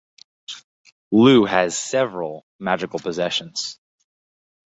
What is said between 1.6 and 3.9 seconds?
several magical possessions.